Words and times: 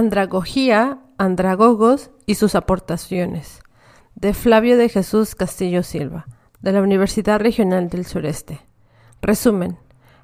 Andragogía, 0.00 0.98
andragogos 1.18 2.10
y 2.24 2.36
sus 2.36 2.54
aportaciones. 2.54 3.60
De 4.14 4.32
Flavio 4.32 4.78
de 4.78 4.88
Jesús 4.88 5.34
Castillo 5.34 5.82
Silva, 5.82 6.24
de 6.62 6.72
la 6.72 6.80
Universidad 6.80 7.38
Regional 7.38 7.90
del 7.90 8.06
Sureste. 8.06 8.62
Resumen. 9.20 9.76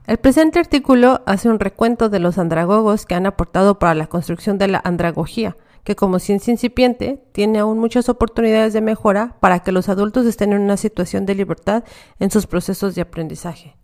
El 0.07 0.17
presente 0.17 0.61
artículo 0.61 1.21
hace 1.27 1.51
un 1.51 1.61
recuento 1.61 2.09
de 2.09 2.21
los 2.21 2.39
andragogos 2.39 3.05
que 3.05 3.17
han 3.17 3.27
aportado 3.27 3.79
para 3.79 3.95
la 3.95 4.07
construcción 4.07 4.57
de 4.57 4.69
la 4.69 4.81
andragogía, 4.83 5.59
que 5.85 5.95
como 5.95 6.21
ciencia 6.21 6.53
incipiente 6.53 7.23
tiene 7.33 7.59
aún 7.59 7.79
muchas 7.79 8.09
oportunidades 8.09 8.73
de 8.73 8.81
mejora 8.81 9.37
para 9.41 9.59
que 9.59 9.73
los 9.73 9.91
adultos 9.91 10.25
estén 10.25 10.55
en 10.55 10.63
una 10.63 10.79
situación 10.79 11.27
de 11.27 11.35
libertad 11.35 11.85
en 12.19 12.31
sus 12.31 12.47
procesos 12.47 12.95
de 12.95 13.03
aprendizaje. 13.03 13.77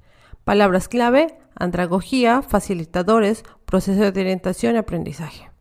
Palabras 0.44 0.88
clave, 0.88 1.36
andragogía, 1.54 2.40
facilitadores, 2.40 3.44
proceso 3.66 4.10
de 4.10 4.20
orientación 4.20 4.76
y 4.76 4.78
aprendizaje. 4.78 5.51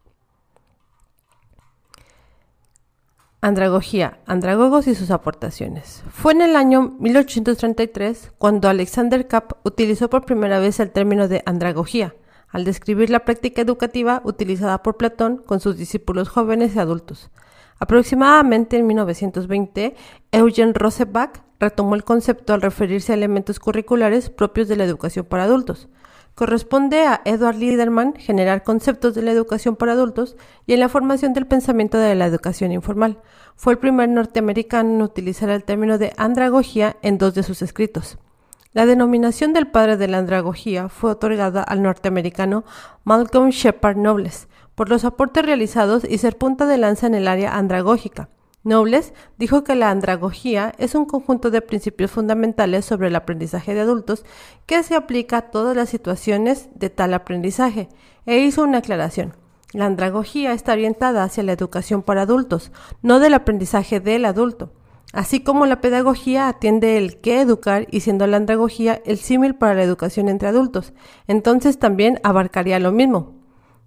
Andragogía, 3.44 4.20
andragogos 4.27 4.86
y 4.86 4.94
sus 4.94 5.09
aportaciones. 5.09 6.04
Fue 6.12 6.32
en 6.32 6.41
el 6.41 6.55
año 6.55 6.94
1833 6.99 8.34
cuando 8.38 8.70
Alexander 8.70 9.27
Kapp 9.27 9.54
utilizó 9.66 10.12
por 10.12 10.26
primera 10.26 10.59
vez 10.59 10.80
el 10.80 10.91
término 10.91 11.27
de 11.27 11.41
andragogía, 11.48 12.13
al 12.49 12.66
describir 12.66 13.09
la 13.09 13.26
práctica 13.26 13.63
educativa 13.63 14.22
utilizada 14.26 14.84
por 14.84 14.96
Platón 14.96 15.38
con 15.38 15.59
sus 15.59 15.76
discípulos 15.76 16.30
jóvenes 16.30 16.76
y 16.76 16.80
adultos. 16.80 17.32
Aproximadamente 17.80 18.77
en 18.77 18.85
1920, 18.85 19.96
Eugen 20.32 20.76
Rosebach 20.76 21.41
retomó 21.60 21.96
el 21.96 22.04
concepto 22.04 22.54
al 22.54 22.62
referirse 22.62 23.12
a 23.12 23.15
elementos 23.15 23.60
curriculares 23.60 24.30
propios 24.30 24.68
de 24.68 24.76
la 24.76 24.84
educación 24.84 25.26
para 25.26 25.46
adultos. 25.46 25.90
Corresponde 26.35 27.05
a 27.05 27.21
Edward 27.26 27.57
Liederman 27.57 28.13
generar 28.13 28.63
conceptos 28.63 29.13
de 29.13 29.21
la 29.21 29.32
educación 29.32 29.76
para 29.76 29.91
adultos 29.91 30.37
y 30.65 30.74
en 30.74 30.79
la 30.79 30.90
formación 30.90 31.34
del 31.34 31.46
pensamiento 31.46 31.98
de 31.98 32.15
la 32.15 32.26
educación 32.26 32.71
informal. 32.71 33.20
Fue 33.55 33.74
el 33.74 33.79
primer 33.79 34.10
norteamericano 34.10 34.90
en 34.90 35.02
utilizar 35.02 35.49
el 35.49 35.63
término 35.63 35.98
de 35.98 36.13
andragogía 36.18 36.96
en 37.02 37.18
dos 37.18 37.35
de 37.35 37.43
sus 37.43 37.62
escritos. 37.62 38.18
La 38.74 38.85
denominación 38.85 39.52
del 39.52 39.68
padre 39.68 39.98
de 39.98 40.07
la 40.07 40.20
andragogía 40.20 40.87
fue 40.87 41.12
otorgada 41.12 41.62
al 41.62 41.84
norteamericano 41.84 42.63
Malcolm 43.04 43.49
Shepard 43.49 43.98
Nobles 43.98 44.48
por 44.76 44.87
los 44.90 45.04
aportes 45.04 45.46
realizados 45.46 46.05
y 46.09 46.18
ser 46.18 46.37
punta 46.37 46.65
de 46.65 46.77
lanza 46.77 47.05
en 47.05 47.15
el 47.15 47.27
área 47.27 47.57
andragógica. 47.57 48.29
Nobles 48.63 49.13
dijo 49.40 49.63
que 49.63 49.73
la 49.73 49.90
andragogía 49.90 50.73
es 50.77 50.93
un 50.93 51.05
conjunto 51.05 51.49
de 51.49 51.62
principios 51.62 52.12
fundamentales 52.12 52.85
sobre 52.85 53.07
el 53.07 53.15
aprendizaje 53.15 53.73
de 53.73 53.81
adultos 53.81 54.23
que 54.68 54.84
se 54.84 54.95
aplica 54.95 55.37
a 55.37 55.51
todas 55.51 55.76
las 55.76 55.90
situaciones 55.90 56.70
de 56.76 56.91
tal 56.91 57.15
aprendizaje, 57.15 57.90
e 58.27 58.37
hizo 58.40 58.63
una 58.63 58.79
aclaración. 58.79 59.35
La 59.73 59.85
andragogía 59.85 60.53
está 60.53 60.73
orientada 60.73 61.23
hacia 61.23 61.43
la 61.43 61.53
educación 61.53 62.03
para 62.03 62.23
adultos, 62.23 62.71
no 63.01 63.20
del 63.20 63.34
aprendizaje 63.34 63.99
del 63.99 64.25
adulto. 64.25 64.73
Así 65.12 65.41
como 65.41 65.66
la 65.66 65.81
pedagogía 65.81 66.47
atiende 66.47 66.97
el 66.97 67.19
qué 67.19 67.41
educar 67.41 67.88
y 67.90 68.01
siendo 68.01 68.28
la 68.28 68.38
andragogía 68.38 69.01
el 69.06 69.18
símil 69.18 69.56
para 69.56 69.73
la 69.73 69.84
educación 69.84 70.29
entre 70.29 70.47
adultos, 70.47 70.94
entonces 71.28 71.79
también 71.79 72.19
abarcaría 72.23 72.79
lo 72.79 72.91
mismo. 72.91 73.41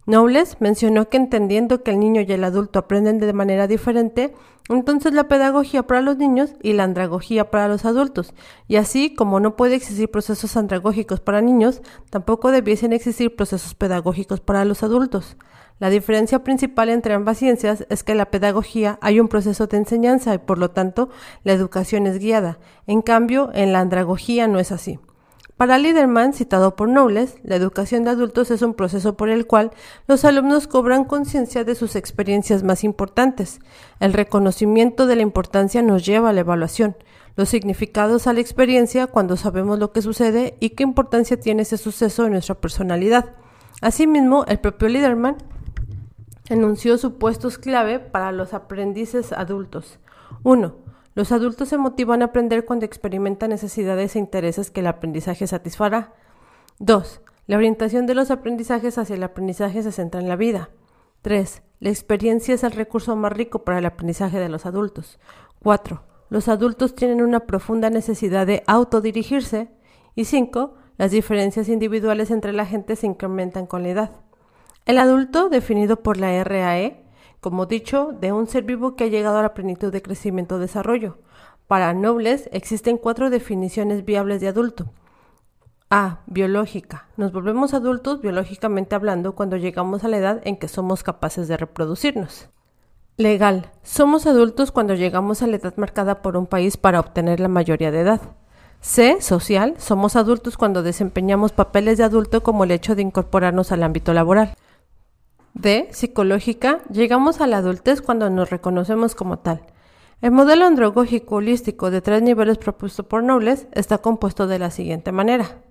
Nobles 0.06 0.56
mencionó 0.60 1.08
que 1.08 1.16
entendiendo 1.16 1.82
que 1.82 1.90
el 1.90 1.98
niño 1.98 2.20
y 2.20 2.30
el 2.30 2.44
adulto 2.44 2.78
aprenden 2.78 3.18
de 3.18 3.32
manera 3.32 3.66
diferente, 3.66 4.34
entonces 4.68 5.14
la 5.14 5.28
pedagogía 5.28 5.86
para 5.86 6.02
los 6.02 6.18
niños 6.18 6.54
y 6.62 6.74
la 6.74 6.84
andragogía 6.84 7.50
para 7.50 7.68
los 7.68 7.86
adultos, 7.86 8.34
y 8.68 8.76
así 8.76 9.14
como 9.14 9.40
no 9.40 9.56
puede 9.56 9.76
existir 9.76 10.10
procesos 10.10 10.58
andragógicos 10.58 11.20
para 11.20 11.40
niños, 11.40 11.80
tampoco 12.10 12.50
debiesen 12.50 12.92
existir 12.92 13.34
procesos 13.34 13.74
pedagógicos 13.74 14.40
para 14.40 14.66
los 14.66 14.82
adultos. 14.82 15.38
La 15.80 15.90
diferencia 15.90 16.44
principal 16.44 16.88
entre 16.90 17.14
ambas 17.14 17.38
ciencias 17.38 17.86
es 17.88 18.04
que 18.04 18.12
en 18.12 18.18
la 18.18 18.30
pedagogía 18.30 18.98
hay 19.00 19.20
un 19.20 19.28
proceso 19.28 19.66
de 19.66 19.78
enseñanza 19.78 20.34
y 20.34 20.38
por 20.38 20.58
lo 20.58 20.70
tanto 20.70 21.08
la 21.42 21.52
educación 21.52 22.06
es 22.06 22.18
guiada. 22.18 22.58
En 22.86 23.02
cambio, 23.02 23.50
en 23.54 23.72
la 23.72 23.80
andragogía 23.80 24.46
no 24.48 24.58
es 24.60 24.70
así. 24.70 24.98
Para 25.56 25.78
Liederman, 25.78 26.32
citado 26.32 26.74
por 26.74 26.88
Knowles, 26.88 27.36
la 27.44 27.54
educación 27.54 28.02
de 28.02 28.10
adultos 28.10 28.50
es 28.50 28.62
un 28.62 28.74
proceso 28.74 29.16
por 29.16 29.28
el 29.28 29.46
cual 29.46 29.70
los 30.08 30.24
alumnos 30.24 30.66
cobran 30.66 31.04
conciencia 31.04 31.62
de 31.62 31.76
sus 31.76 31.94
experiencias 31.94 32.64
más 32.64 32.82
importantes. 32.82 33.60
El 34.00 34.14
reconocimiento 34.14 35.06
de 35.06 35.14
la 35.14 35.22
importancia 35.22 35.80
nos 35.80 36.04
lleva 36.04 36.30
a 36.30 36.32
la 36.32 36.40
evaluación, 36.40 36.96
los 37.36 37.50
significados 37.50 38.26
a 38.26 38.32
la 38.32 38.40
experiencia 38.40 39.06
cuando 39.06 39.36
sabemos 39.36 39.78
lo 39.78 39.92
que 39.92 40.02
sucede 40.02 40.56
y 40.58 40.70
qué 40.70 40.82
importancia 40.82 41.38
tiene 41.38 41.62
ese 41.62 41.78
suceso 41.78 42.26
en 42.26 42.32
nuestra 42.32 42.56
personalidad. 42.56 43.36
Asimismo, 43.80 44.44
el 44.48 44.58
propio 44.58 44.88
Liederman 44.88 45.36
enunció 46.48 46.98
supuestos 46.98 47.58
clave 47.58 48.00
para 48.00 48.32
los 48.32 48.54
aprendices 48.54 49.32
adultos. 49.32 50.00
1. 50.42 50.83
Los 51.14 51.30
adultos 51.30 51.68
se 51.68 51.78
motivan 51.78 52.22
a 52.22 52.26
aprender 52.26 52.64
cuando 52.64 52.86
experimentan 52.86 53.50
necesidades 53.50 54.16
e 54.16 54.18
intereses 54.18 54.70
que 54.70 54.80
el 54.80 54.88
aprendizaje 54.88 55.46
satisfará. 55.46 56.12
2. 56.80 57.20
La 57.46 57.56
orientación 57.56 58.06
de 58.06 58.14
los 58.14 58.30
aprendizajes 58.30 58.98
hacia 58.98 59.14
el 59.14 59.22
aprendizaje 59.22 59.82
se 59.82 59.92
centra 59.92 60.20
en 60.20 60.28
la 60.28 60.36
vida. 60.36 60.70
3. 61.22 61.62
La 61.78 61.90
experiencia 61.90 62.54
es 62.54 62.64
el 62.64 62.72
recurso 62.72 63.14
más 63.14 63.32
rico 63.32 63.64
para 63.64 63.78
el 63.78 63.86
aprendizaje 63.86 64.38
de 64.38 64.48
los 64.48 64.66
adultos. 64.66 65.20
4. 65.62 66.02
Los 66.30 66.48
adultos 66.48 66.96
tienen 66.96 67.22
una 67.22 67.40
profunda 67.40 67.90
necesidad 67.90 68.46
de 68.46 68.64
autodirigirse. 68.66 69.68
Y 70.16 70.24
5. 70.24 70.74
Las 70.96 71.12
diferencias 71.12 71.68
individuales 71.68 72.30
entre 72.30 72.52
la 72.52 72.66
gente 72.66 72.96
se 72.96 73.06
incrementan 73.06 73.66
con 73.66 73.84
la 73.84 73.90
edad. 73.90 74.10
El 74.84 74.98
adulto, 74.98 75.48
definido 75.48 76.02
por 76.02 76.16
la 76.16 76.42
RAE, 76.42 77.03
como 77.44 77.66
dicho, 77.66 78.16
de 78.18 78.32
un 78.32 78.46
ser 78.46 78.62
vivo 78.62 78.96
que 78.96 79.04
ha 79.04 79.08
llegado 79.08 79.36
a 79.36 79.42
la 79.42 79.52
plenitud 79.52 79.92
de 79.92 80.00
crecimiento 80.00 80.54
o 80.54 80.58
desarrollo. 80.58 81.18
Para 81.66 81.92
Nobles 81.92 82.48
existen 82.52 82.96
cuatro 82.96 83.28
definiciones 83.28 84.06
viables 84.06 84.40
de 84.40 84.48
adulto. 84.48 84.86
A. 85.90 86.20
Biológica. 86.24 87.06
Nos 87.18 87.32
volvemos 87.32 87.74
adultos 87.74 88.22
biológicamente 88.22 88.94
hablando 88.94 89.34
cuando 89.34 89.58
llegamos 89.58 90.04
a 90.04 90.08
la 90.08 90.16
edad 90.16 90.40
en 90.44 90.56
que 90.56 90.68
somos 90.68 91.02
capaces 91.02 91.46
de 91.46 91.58
reproducirnos. 91.58 92.48
Legal. 93.18 93.70
Somos 93.82 94.26
adultos 94.26 94.72
cuando 94.72 94.94
llegamos 94.94 95.42
a 95.42 95.46
la 95.46 95.56
edad 95.56 95.74
marcada 95.76 96.22
por 96.22 96.38
un 96.38 96.46
país 96.46 96.78
para 96.78 96.98
obtener 96.98 97.40
la 97.40 97.48
mayoría 97.48 97.90
de 97.90 98.00
edad. 98.00 98.22
C. 98.80 99.20
Social. 99.20 99.74
Somos 99.76 100.16
adultos 100.16 100.56
cuando 100.56 100.82
desempeñamos 100.82 101.52
papeles 101.52 101.98
de 101.98 102.04
adulto 102.04 102.42
como 102.42 102.64
el 102.64 102.70
hecho 102.70 102.94
de 102.94 103.02
incorporarnos 103.02 103.70
al 103.70 103.82
ámbito 103.82 104.14
laboral. 104.14 104.54
D. 105.54 105.88
Psicológica. 105.92 106.80
Llegamos 106.90 107.40
a 107.40 107.46
la 107.46 107.58
adultez 107.58 108.02
cuando 108.02 108.28
nos 108.28 108.50
reconocemos 108.50 109.14
como 109.14 109.38
tal. 109.38 109.62
El 110.20 110.32
modelo 110.32 110.66
androgógico 110.66 111.36
holístico 111.36 111.92
de 111.92 112.00
tres 112.00 112.22
niveles 112.22 112.58
propuesto 112.58 113.08
por 113.08 113.22
Nobles 113.22 113.68
está 113.72 113.98
compuesto 113.98 114.48
de 114.48 114.58
la 114.58 114.70
siguiente 114.70 115.12
manera. 115.12 115.62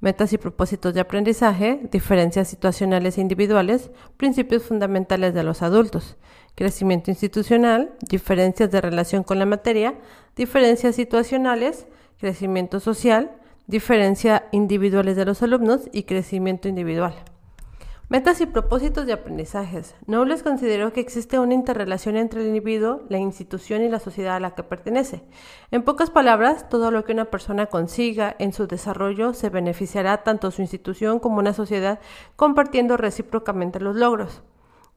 Metas 0.00 0.32
y 0.32 0.38
propósitos 0.38 0.94
de 0.94 1.00
aprendizaje, 1.00 1.80
diferencias 1.90 2.48
situacionales 2.48 3.18
e 3.18 3.20
individuales, 3.20 3.90
principios 4.16 4.62
fundamentales 4.62 5.34
de 5.34 5.42
los 5.42 5.62
adultos, 5.62 6.16
crecimiento 6.54 7.10
institucional, 7.10 7.92
diferencias 8.08 8.70
de 8.70 8.80
relación 8.80 9.24
con 9.24 9.38
la 9.38 9.46
materia, 9.46 9.94
diferencias 10.36 10.94
situacionales, 10.94 11.86
crecimiento 12.18 12.78
social, 12.78 13.32
diferencias 13.66 14.42
individuales 14.52 15.16
de 15.16 15.24
los 15.24 15.42
alumnos 15.42 15.82
y 15.92 16.04
crecimiento 16.04 16.68
individual. 16.68 17.14
Metas 18.12 18.42
y 18.42 18.44
propósitos 18.44 19.06
de 19.06 19.14
aprendizajes. 19.14 19.94
Nobles 20.06 20.42
consideró 20.42 20.92
que 20.92 21.00
existe 21.00 21.38
una 21.38 21.54
interrelación 21.54 22.18
entre 22.18 22.42
el 22.42 22.48
individuo, 22.48 23.00
la 23.08 23.16
institución 23.16 23.82
y 23.82 23.88
la 23.88 24.00
sociedad 24.00 24.36
a 24.36 24.38
la 24.38 24.54
que 24.54 24.62
pertenece. 24.62 25.22
En 25.70 25.82
pocas 25.82 26.10
palabras, 26.10 26.68
todo 26.68 26.90
lo 26.90 27.06
que 27.06 27.14
una 27.14 27.30
persona 27.30 27.68
consiga 27.68 28.36
en 28.38 28.52
su 28.52 28.66
desarrollo 28.66 29.32
se 29.32 29.48
beneficiará 29.48 30.24
tanto 30.24 30.50
su 30.50 30.60
institución 30.60 31.20
como 31.20 31.38
una 31.38 31.54
sociedad 31.54 32.00
compartiendo 32.36 32.98
recíprocamente 32.98 33.80
los 33.80 33.96
logros. 33.96 34.42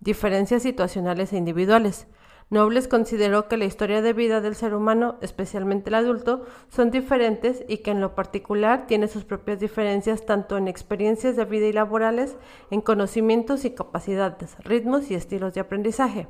Diferencias 0.02 0.64
situacionales 0.64 1.32
e 1.32 1.38
individuales. 1.38 2.08
Nobles 2.52 2.88
consideró 2.88 3.48
que 3.48 3.58
la 3.58 3.66
historia 3.66 4.04
de 4.04 4.14
vida 4.14 4.40
del 4.40 4.54
ser 4.54 4.76
humano, 4.76 5.16
especialmente 5.22 5.90
el 5.90 5.96
adulto, 5.96 6.46
son 6.70 6.92
diferentes 6.92 7.66
y 7.68 7.78
que 7.78 7.90
en 7.90 8.02
lo 8.02 8.14
particular 8.14 8.86
tiene 8.86 9.08
sus 9.08 9.26
propias 9.26 9.60
diferencias 9.60 10.28
tanto 10.28 10.56
en 10.56 10.68
experiencias 10.68 11.36
de 11.36 11.46
vida 11.46 11.66
y 11.66 11.74
laborales, 11.74 12.38
en 12.70 12.82
conocimientos 12.82 13.66
y 13.66 13.72
capacidades, 13.72 14.58
ritmos 14.60 15.10
y 15.10 15.16
estilos 15.16 15.56
de 15.56 15.62
aprendizaje. 15.62 16.28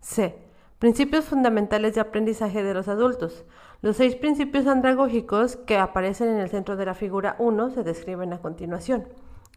C. 0.00 0.38
Principios 0.78 1.24
fundamentales 1.24 1.94
de 1.94 2.00
aprendizaje 2.00 2.62
de 2.62 2.74
los 2.74 2.86
adultos. 2.86 3.44
Los 3.82 3.96
seis 3.96 4.14
principios 4.14 4.68
andragógicos 4.68 5.56
que 5.56 5.78
aparecen 5.78 6.28
en 6.28 6.38
el 6.38 6.48
centro 6.48 6.76
de 6.76 6.86
la 6.86 6.94
figura 6.94 7.34
1 7.40 7.70
se 7.70 7.82
describen 7.82 8.32
a 8.32 8.38
continuación. 8.38 9.08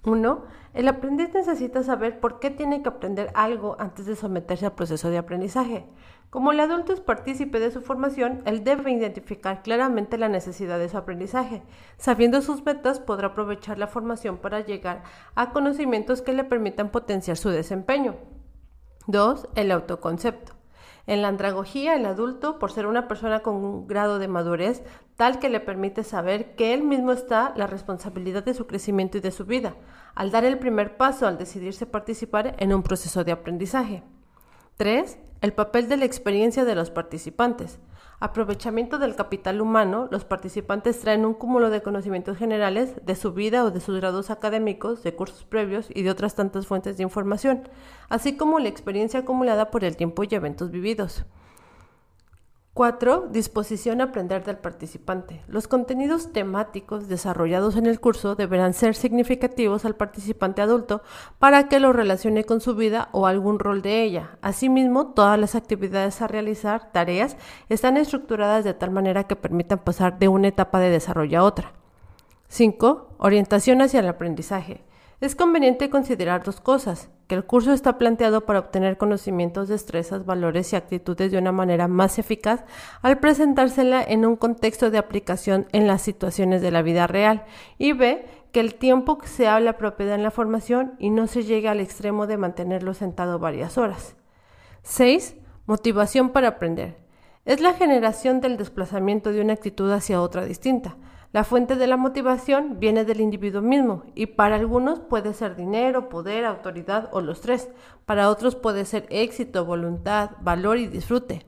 1. 0.10 0.44
El 0.74 0.88
aprendiz 0.88 1.34
necesita 1.34 1.84
saber 1.84 2.20
por 2.20 2.40
qué 2.40 2.50
tiene 2.50 2.82
que 2.82 2.90
aprender 2.90 3.32
algo 3.34 3.76
antes 3.80 4.06
de 4.06 4.16
someterse 4.16 4.66
al 4.66 4.74
proceso 4.74 5.10
de 5.10 5.18
aprendizaje. 5.18 5.86
Como 6.30 6.52
el 6.52 6.60
adulto 6.60 6.94
es 6.94 7.00
partícipe 7.00 7.60
de 7.60 7.72
su 7.72 7.82
formación, 7.82 8.44
él 8.46 8.64
debe 8.64 8.92
identificar 8.92 9.64
claramente 9.64 10.18
la 10.18 10.30
necesidad 10.30 10.78
de 10.78 10.90
su 10.90 10.98
aprendizaje. 10.98 11.64
Sabiendo 11.98 12.42
sus 12.42 12.64
metas, 12.64 13.00
podrá 13.00 13.30
aprovechar 13.30 13.80
la 13.80 13.88
formación 13.88 14.38
para 14.38 14.60
llegar 14.60 15.04
a 15.34 15.52
conocimientos 15.52 16.22
que 16.22 16.34
le 16.34 16.44
permitan 16.44 16.92
potenciar 16.92 17.38
su 17.38 17.50
desempeño. 17.50 18.16
2. 19.08 19.48
El 19.56 19.72
autoconcepto. 19.72 20.59
En 21.10 21.24
la 21.24 21.30
andragogía, 21.30 21.96
el 21.96 22.06
adulto, 22.06 22.60
por 22.60 22.72
ser 22.72 22.86
una 22.86 23.08
persona 23.08 23.40
con 23.40 23.56
un 23.56 23.88
grado 23.88 24.20
de 24.20 24.28
madurez 24.28 24.84
tal 25.16 25.40
que 25.40 25.50
le 25.50 25.60
permite 25.60 26.04
saber 26.04 26.54
que 26.56 26.72
él 26.72 26.84
mismo 26.84 27.12
está 27.12 27.52
la 27.56 27.66
responsabilidad 27.66 28.44
de 28.44 28.54
su 28.54 28.68
crecimiento 28.68 29.18
y 29.18 29.22
de 29.22 29.32
su 29.32 29.46
vida, 29.46 29.74
al 30.14 30.30
dar 30.30 30.46
el 30.46 30.60
primer 30.60 30.98
paso 30.98 31.26
al 31.26 31.40
decidirse 31.40 31.88
participar 31.88 32.56
en 32.60 32.76
un 32.76 32.84
proceso 32.84 33.24
de 33.24 33.32
aprendizaje. 33.32 34.04
3. 34.78 35.18
El 35.42 35.54
papel 35.54 35.90
de 35.90 35.98
la 35.98 36.06
experiencia 36.06 36.64
de 36.64 36.76
los 36.76 36.92
participantes. 36.92 37.80
Aprovechamiento 38.22 39.00
del 39.00 39.16
capital 39.16 39.62
humano, 39.62 40.10
los 40.12 40.26
participantes 40.26 41.00
traen 41.00 41.26
un 41.26 41.34
cúmulo 41.34 41.70
de 41.70 41.82
conocimientos 41.82 42.38
generales 42.38 42.94
de 43.06 43.16
su 43.16 43.32
vida 43.32 43.64
o 43.64 43.72
de 43.72 43.80
sus 43.80 43.96
grados 43.96 44.30
académicos, 44.30 45.04
de 45.04 45.16
cursos 45.16 45.46
previos 45.46 45.88
y 45.94 46.02
de 46.02 46.12
otras 46.12 46.36
tantas 46.36 46.68
fuentes 46.68 46.98
de 46.98 47.04
información, 47.04 47.70
así 48.10 48.36
como 48.36 48.60
la 48.60 48.68
experiencia 48.68 49.22
acumulada 49.22 49.72
por 49.72 49.86
el 49.86 49.96
tiempo 49.96 50.26
y 50.26 50.36
eventos 50.36 50.70
vividos. 50.70 51.24
4. 52.80 53.28
Disposición 53.32 54.00
a 54.00 54.06
aprender 54.06 54.46
del 54.46 54.58
participante. 54.58 55.42
Los 55.50 55.68
contenidos 55.68 56.32
temáticos 56.32 57.10
desarrollados 57.10 57.76
en 57.76 57.88
el 57.88 58.00
curso 58.00 58.36
deberán 58.36 58.74
ser 58.74 58.96
significativos 58.96 59.84
al 59.84 59.98
participante 59.98 60.62
adulto 60.62 61.02
para 61.40 61.68
que 61.68 61.82
lo 61.82 61.92
relacione 61.92 62.46
con 62.46 62.62
su 62.62 62.76
vida 62.76 63.10
o 63.12 63.28
algún 63.28 63.60
rol 63.60 63.82
de 63.82 64.02
ella. 64.04 64.38
Asimismo, 64.42 65.08
todas 65.08 65.38
las 65.38 65.56
actividades 65.56 66.22
a 66.22 66.30
realizar, 66.30 66.90
tareas, 66.94 67.36
están 67.68 67.98
estructuradas 67.98 68.64
de 68.64 68.74
tal 68.74 68.92
manera 68.92 69.26
que 69.26 69.36
permitan 69.36 69.80
pasar 69.80 70.18
de 70.18 70.30
una 70.30 70.48
etapa 70.48 70.80
de 70.80 70.90
desarrollo 70.90 71.38
a 71.38 71.44
otra. 71.44 71.74
5. 72.48 73.16
Orientación 73.18 73.82
hacia 73.82 74.00
el 74.00 74.08
aprendizaje. 74.08 74.86
Es 75.20 75.36
conveniente 75.36 75.90
considerar 75.90 76.44
dos 76.44 76.62
cosas, 76.62 77.10
que 77.30 77.36
el 77.36 77.46
curso 77.46 77.74
está 77.74 78.00
planteado 78.00 78.48
para 78.48 78.58
obtener 78.58 78.98
conocimientos, 78.98 79.68
destrezas, 79.68 80.26
valores 80.26 80.74
y 80.74 80.76
actitudes 80.76 81.32
de 81.32 81.38
una 81.38 81.52
manera 81.52 81.88
más 81.88 82.18
eficaz 82.18 82.66
al 83.04 83.20
presentársela 83.20 84.04
en 84.04 84.26
un 84.26 84.36
contexto 84.36 84.90
de 84.90 84.98
aplicación 84.98 85.68
en 85.72 85.86
las 85.86 86.02
situaciones 86.02 86.64
de 86.64 86.72
la 86.72 86.82
vida 86.82 87.06
real, 87.06 87.46
y 87.78 87.94
b, 87.94 88.26
que 88.52 88.60
el 88.60 88.74
tiempo 88.74 89.20
sea 89.26 89.60
la 89.60 89.78
propiedad 89.78 90.16
en 90.16 90.24
la 90.24 90.32
formación 90.32 90.96
y 90.98 91.12
no 91.12 91.28
se 91.28 91.44
llegue 91.44 91.70
al 91.70 91.82
extremo 91.82 92.26
de 92.26 92.38
mantenerlo 92.38 92.96
sentado 92.96 93.38
varias 93.38 93.78
horas. 93.78 94.16
6. 94.82 95.36
Motivación 95.68 96.32
para 96.32 96.48
aprender. 96.48 96.98
Es 97.46 97.62
la 97.62 97.74
generación 97.74 98.42
del 98.42 98.58
desplazamiento 98.58 99.32
de 99.32 99.42
una 99.42 99.54
actitud 99.54 99.92
hacia 99.92 100.20
otra 100.20 100.46
distinta. 100.46 100.98
La 101.32 101.44
fuente 101.44 101.76
de 101.76 101.86
la 101.86 101.96
motivación 101.96 102.80
viene 102.80 103.06
del 103.06 103.22
individuo 103.22 103.62
mismo 103.62 104.04
y 104.16 104.26
para 104.26 104.56
algunos 104.56 105.00
puede 105.00 105.36
ser 105.36 105.56
dinero, 105.56 106.10
poder, 106.10 106.44
autoridad 106.44 107.10
o 107.12 107.22
los 107.22 107.42
tres. 107.42 107.70
Para 108.06 108.30
otros 108.30 108.56
puede 108.56 108.84
ser 108.84 109.06
éxito, 109.12 109.64
voluntad, 109.64 110.32
valor 110.42 110.80
y 110.80 110.88
disfrute. 110.88 111.46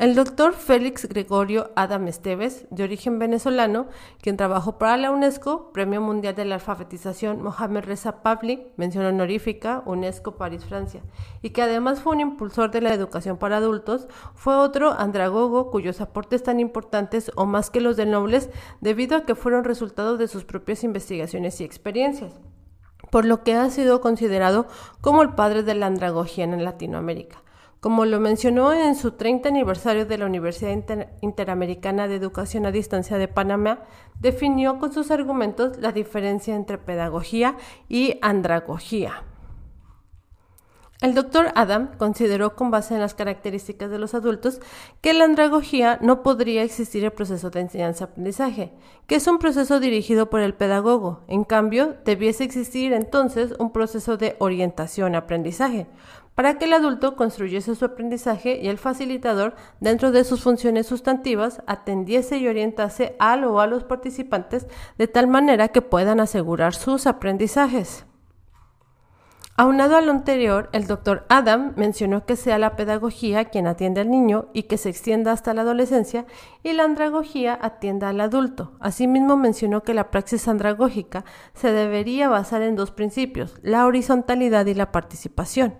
El 0.00 0.14
doctor 0.14 0.54
Félix 0.54 1.06
Gregorio 1.06 1.72
Adam 1.76 2.08
Esteves, 2.08 2.66
de 2.70 2.84
origen 2.84 3.18
venezolano, 3.18 3.88
quien 4.22 4.38
trabajó 4.38 4.78
para 4.78 4.96
la 4.96 5.10
UNESCO, 5.10 5.72
Premio 5.74 6.00
Mundial 6.00 6.34
de 6.34 6.46
la 6.46 6.54
Alfabetización 6.54 7.42
Mohamed 7.42 7.84
Reza 7.84 8.22
Pavli, 8.22 8.66
mención 8.78 9.04
honorífica, 9.04 9.82
UNESCO 9.84 10.36
París, 10.36 10.64
Francia, 10.64 11.02
y 11.42 11.50
que 11.50 11.60
además 11.60 12.00
fue 12.00 12.14
un 12.14 12.20
impulsor 12.20 12.70
de 12.70 12.80
la 12.80 12.94
educación 12.94 13.36
para 13.36 13.58
adultos, 13.58 14.08
fue 14.34 14.56
otro 14.56 14.90
andragogo 14.92 15.70
cuyos 15.70 16.00
aportes 16.00 16.42
tan 16.42 16.60
importantes 16.60 17.30
o 17.36 17.44
más 17.44 17.68
que 17.68 17.82
los 17.82 17.98
del 17.98 18.10
Nobles 18.10 18.48
debido 18.80 19.18
a 19.18 19.26
que 19.26 19.34
fueron 19.34 19.64
resultado 19.64 20.16
de 20.16 20.28
sus 20.28 20.46
propias 20.46 20.82
investigaciones 20.82 21.60
y 21.60 21.64
experiencias 21.64 22.40
por 23.10 23.26
lo 23.26 23.42
que 23.42 23.54
ha 23.54 23.68
sido 23.68 24.00
considerado 24.00 24.66
como 25.02 25.20
el 25.20 25.34
padre 25.34 25.62
de 25.62 25.74
la 25.74 25.86
andragogía 25.86 26.44
en 26.44 26.64
Latinoamérica. 26.64 27.42
Como 27.80 28.04
lo 28.04 28.20
mencionó 28.20 28.74
en 28.74 28.94
su 28.94 29.12
30 29.12 29.48
aniversario 29.48 30.04
de 30.04 30.18
la 30.18 30.26
Universidad 30.26 30.76
Interamericana 31.22 32.08
de 32.08 32.16
Educación 32.16 32.66
a 32.66 32.72
Distancia 32.72 33.16
de 33.16 33.26
Panamá, 33.26 33.84
definió 34.20 34.78
con 34.78 34.92
sus 34.92 35.10
argumentos 35.10 35.78
la 35.78 35.90
diferencia 35.90 36.54
entre 36.54 36.76
pedagogía 36.76 37.56
y 37.88 38.18
andragogía. 38.20 39.24
El 41.00 41.14
doctor 41.14 41.50
Adam 41.54 41.96
consideró 41.96 42.54
con 42.54 42.70
base 42.70 42.92
en 42.92 43.00
las 43.00 43.14
características 43.14 43.90
de 43.90 43.98
los 43.98 44.12
adultos 44.12 44.60
que 45.00 45.14
la 45.14 45.24
andragogía 45.24 45.98
no 46.02 46.22
podría 46.22 46.62
existir 46.62 47.02
el 47.04 47.10
proceso 47.10 47.48
de 47.48 47.60
enseñanza-aprendizaje, 47.60 48.74
que 49.06 49.14
es 49.14 49.26
un 49.26 49.38
proceso 49.38 49.80
dirigido 49.80 50.28
por 50.28 50.40
el 50.40 50.52
pedagogo. 50.52 51.24
En 51.26 51.44
cambio, 51.44 51.96
debiese 52.04 52.44
existir 52.44 52.92
entonces 52.92 53.54
un 53.58 53.72
proceso 53.72 54.18
de 54.18 54.36
orientación-aprendizaje, 54.40 55.86
para 56.34 56.58
que 56.58 56.64
el 56.64 56.72
adulto 56.72 57.16
construyese 57.16 57.74
su 57.74 57.84
aprendizaje 57.84 58.60
y 58.62 58.68
el 58.68 58.78
facilitador, 58.78 59.54
dentro 59.80 60.12
de 60.12 60.24
sus 60.24 60.42
funciones 60.42 60.86
sustantivas, 60.86 61.62
atendiese 61.66 62.38
y 62.38 62.48
orientase 62.48 63.16
al 63.18 63.44
o 63.44 63.60
a 63.60 63.66
los 63.66 63.84
participantes 63.84 64.66
de 64.96 65.08
tal 65.08 65.26
manera 65.26 65.68
que 65.68 65.82
puedan 65.82 66.20
asegurar 66.20 66.74
sus 66.74 67.06
aprendizajes. 67.06 68.06
Aunado 69.60 69.98
a 69.98 70.00
lo 70.00 70.10
anterior, 70.10 70.70
el 70.72 70.86
doctor 70.86 71.26
Adam 71.28 71.74
mencionó 71.76 72.24
que 72.24 72.36
sea 72.36 72.56
la 72.56 72.76
pedagogía 72.76 73.44
quien 73.44 73.66
atiende 73.66 74.00
al 74.00 74.10
niño 74.10 74.46
y 74.54 74.62
que 74.62 74.78
se 74.78 74.88
extienda 74.88 75.32
hasta 75.32 75.52
la 75.52 75.60
adolescencia 75.60 76.24
y 76.62 76.72
la 76.72 76.84
andragogía 76.84 77.58
atienda 77.60 78.08
al 78.08 78.22
adulto. 78.22 78.72
Asimismo 78.80 79.36
mencionó 79.36 79.82
que 79.82 79.92
la 79.92 80.10
praxis 80.10 80.48
andragógica 80.48 81.26
se 81.52 81.72
debería 81.72 82.30
basar 82.30 82.62
en 82.62 82.74
dos 82.74 82.90
principios, 82.90 83.58
la 83.60 83.84
horizontalidad 83.84 84.64
y 84.64 84.72
la 84.72 84.92
participación. 84.92 85.74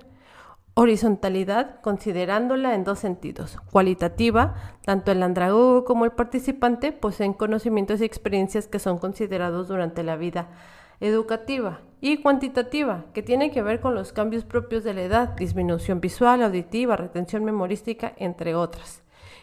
Horizontalidad, 0.75 1.81
considerándola 1.81 2.75
en 2.75 2.85
dos 2.85 3.01
sentidos. 3.01 3.59
Cualitativa, 3.71 4.55
tanto 4.85 5.11
el 5.11 5.23
andragogo 5.23 5.85
como 5.85 6.05
el 6.05 6.13
participante 6.13 6.93
poseen 6.93 7.33
conocimientos 7.33 8.01
y 8.01 8.05
experiencias 8.05 8.69
que 8.69 8.79
son 8.79 8.99
considerados 8.99 9.69
durante 9.69 10.05
la 10.05 10.17
vida 10.17 10.49
educativa. 11.01 11.81
Y 12.01 12.19
cuantitativa, 12.19 13.07
que 13.13 13.23
tiene 13.23 13.51
que 13.51 13.63
ver 13.63 13.81
con 13.81 13.95
los 13.95 14.13
cambios 14.13 14.45
propios 14.45 14.85
de 14.85 14.95
la 14.95 15.03
edad, 15.03 15.29
disminución 15.31 16.01
visual, 16.01 16.43
auditiva, 16.43 16.97
retención 16.97 17.45
memorística, 17.45 18.15
entre 18.17 18.55
otras. 18.55 19.03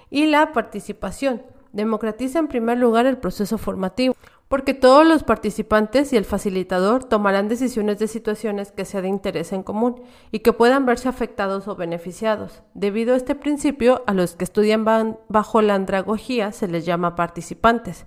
Y 0.09 0.27
la 0.27 0.53
participación, 0.53 1.43
democratiza 1.73 2.39
en 2.39 2.47
primer 2.47 2.77
lugar 2.77 3.05
el 3.05 3.17
proceso 3.17 3.57
formativo 3.57 4.15
porque 4.47 4.73
todos 4.73 5.05
los 5.05 5.23
participantes 5.23 6.13
y 6.13 6.17
el 6.17 6.25
facilitador 6.25 7.03
tomarán 7.03 7.49
decisiones 7.49 7.99
de 7.99 8.07
situaciones 8.07 8.71
que 8.71 8.85
sea 8.85 9.01
de 9.01 9.09
interés 9.09 9.51
en 9.51 9.63
común 9.63 10.01
y 10.31 10.39
que 10.39 10.53
puedan 10.53 10.85
verse 10.85 11.09
afectados 11.09 11.67
o 11.67 11.75
beneficiados. 11.75 12.63
Debido 12.73 13.13
a 13.13 13.17
este 13.17 13.35
principio, 13.35 14.03
a 14.07 14.13
los 14.13 14.35
que 14.35 14.45
estudian 14.45 14.85
bajo 15.27 15.61
la 15.61 15.75
andragogía 15.75 16.51
se 16.51 16.67
les 16.67 16.85
llama 16.85 17.15
participantes. 17.15 18.05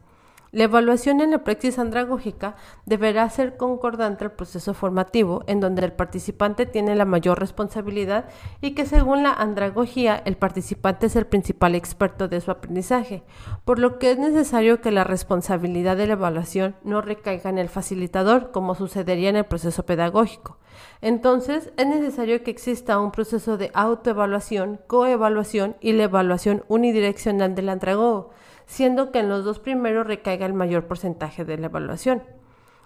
La 0.53 0.65
evaluación 0.65 1.21
en 1.21 1.31
la 1.31 1.45
praxis 1.45 1.79
andragógica 1.79 2.57
deberá 2.85 3.31
ser 3.31 3.57
concordante 3.57 4.25
al 4.25 4.33
proceso 4.33 4.75
formativo, 4.75 5.45
en 5.47 5.61
donde 5.61 5.85
el 5.85 5.93
participante 5.93 6.67
tiene 6.67 6.97
la 6.97 7.05
mayor 7.05 7.39
responsabilidad 7.39 8.25
y 8.61 8.73
que 8.73 8.85
según 8.85 9.23
la 9.23 9.33
andragogía 9.33 10.21
el 10.25 10.37
participante 10.37 11.07
es 11.07 11.15
el 11.15 11.27
principal 11.27 11.77
experto 11.77 12.27
de 12.27 12.41
su 12.41 12.51
aprendizaje, 12.51 13.23
por 13.65 13.79
lo 13.79 14.01
que 14.01 14.11
es 14.11 14.19
necesario 14.19 14.81
que 14.81 14.91
la 14.91 15.05
responsabilidad 15.05 15.97
de 15.97 16.09
la 16.09 16.15
evaluación 16.15 16.75
no 16.83 17.01
recaiga 17.01 17.49
en 17.49 17.59
el 17.59 17.69
facilitador, 17.69 18.51
como 18.51 18.75
sucedería 18.75 19.29
en 19.29 19.37
el 19.37 19.45
proceso 19.45 19.87
pedagógico. 19.87 20.59
Entonces, 21.01 21.73
es 21.77 21.87
necesario 21.87 22.43
que 22.43 22.51
exista 22.51 22.99
un 22.99 23.13
proceso 23.13 23.57
de 23.57 23.71
autoevaluación, 23.73 24.81
coevaluación 24.89 25.77
y 25.81 25.93
la 25.93 26.05
evaluación 26.05 26.65
unidireccional 26.67 27.55
del 27.55 27.69
andragogo 27.69 28.31
siendo 28.71 29.11
que 29.11 29.19
en 29.19 29.29
los 29.29 29.45
dos 29.45 29.59
primeros 29.59 30.07
recaiga 30.07 30.47
el 30.47 30.55
mayor 30.55 30.87
porcentaje 30.87 31.45
de 31.45 31.59
la 31.59 31.67
evaluación. 31.67 32.23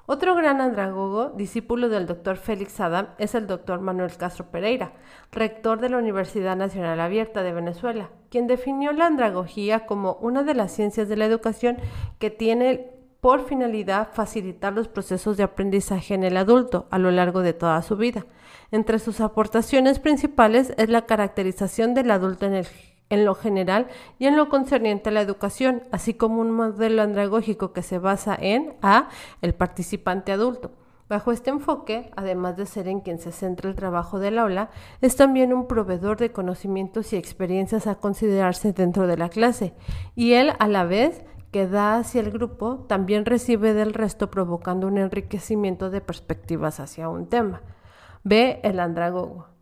Otro 0.06 0.34
gran 0.34 0.62
andragogo, 0.62 1.28
discípulo 1.36 1.90
del 1.90 2.06
doctor 2.06 2.38
Félix 2.38 2.80
Adam, 2.80 3.08
es 3.18 3.34
el 3.34 3.46
doctor 3.46 3.80
Manuel 3.82 4.16
Castro 4.16 4.46
Pereira, 4.50 4.92
rector 5.30 5.80
de 5.80 5.90
la 5.90 5.98
Universidad 5.98 6.56
Nacional 6.56 7.00
Abierta 7.00 7.42
de 7.42 7.52
Venezuela, 7.52 8.08
quien 8.30 8.46
definió 8.46 8.92
la 8.92 9.06
andragogía 9.06 9.84
como 9.84 10.14
una 10.22 10.42
de 10.42 10.54
las 10.54 10.72
ciencias 10.72 11.06
de 11.06 11.18
la 11.18 11.26
educación 11.26 11.76
que 12.18 12.30
tiene 12.30 12.90
por 13.20 13.46
finalidad 13.46 14.08
facilitar 14.10 14.72
los 14.72 14.88
procesos 14.88 15.36
de 15.36 15.42
aprendizaje 15.42 16.14
en 16.14 16.24
el 16.24 16.38
adulto 16.38 16.86
a 16.90 16.98
lo 16.98 17.10
largo 17.10 17.42
de 17.42 17.52
toda 17.52 17.80
su 17.82 17.96
vida. 17.96 18.24
Entre 18.70 18.98
sus 18.98 19.20
aportaciones 19.20 19.98
principales 19.98 20.72
es 20.78 20.88
la 20.88 21.04
caracterización 21.04 21.92
del 21.92 22.10
adulto 22.10 22.46
en 22.46 22.54
el 22.54 22.66
en 23.10 23.24
lo 23.24 23.34
general 23.34 23.88
y 24.18 24.26
en 24.26 24.36
lo 24.36 24.48
concerniente 24.48 25.10
a 25.10 25.12
la 25.12 25.20
educación, 25.20 25.82
así 25.92 26.14
como 26.14 26.40
un 26.40 26.50
modelo 26.50 27.02
andragógico 27.02 27.72
que 27.72 27.82
se 27.82 27.98
basa 27.98 28.36
en 28.40 28.74
A, 28.82 29.08
el 29.42 29.54
participante 29.54 30.32
adulto. 30.32 30.72
Bajo 31.06 31.32
este 31.32 31.50
enfoque, 31.50 32.10
además 32.16 32.56
de 32.56 32.64
ser 32.64 32.88
en 32.88 33.00
quien 33.00 33.18
se 33.18 33.30
centra 33.30 33.68
el 33.68 33.76
trabajo 33.76 34.18
del 34.18 34.38
aula, 34.38 34.70
es 35.02 35.16
también 35.16 35.52
un 35.52 35.66
proveedor 35.66 36.16
de 36.16 36.32
conocimientos 36.32 37.12
y 37.12 37.16
experiencias 37.16 37.86
a 37.86 37.96
considerarse 37.96 38.72
dentro 38.72 39.06
de 39.06 39.18
la 39.18 39.28
clase, 39.28 39.74
y 40.14 40.32
él 40.32 40.52
a 40.58 40.66
la 40.66 40.84
vez 40.84 41.22
que 41.52 41.68
da 41.68 41.98
hacia 41.98 42.20
el 42.20 42.32
grupo, 42.32 42.84
también 42.88 43.26
recibe 43.26 43.74
del 43.74 43.94
resto 43.94 44.28
provocando 44.28 44.88
un 44.88 44.98
enriquecimiento 44.98 45.88
de 45.88 46.00
perspectivas 46.00 46.80
hacia 46.80 47.08
un 47.08 47.28
tema. 47.28 47.62
B. 48.24 48.58
El 48.64 48.80
andragogo. 48.80 49.53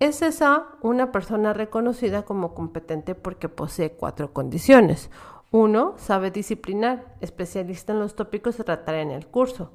Es 0.00 0.22
esa 0.22 0.68
una 0.80 1.10
persona 1.10 1.52
reconocida 1.52 2.22
como 2.22 2.54
competente 2.54 3.16
porque 3.16 3.48
posee 3.48 3.92
cuatro 3.92 4.32
condiciones. 4.32 5.10
Uno, 5.50 5.94
Sabe 5.96 6.30
disciplinar, 6.30 7.16
especialista 7.20 7.92
en 7.92 7.98
los 7.98 8.14
tópicos 8.14 8.60
a 8.60 8.64
tratar 8.64 8.94
en 8.94 9.10
el 9.10 9.26
curso. 9.26 9.72